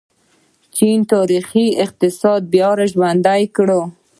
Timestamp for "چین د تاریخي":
0.75-1.65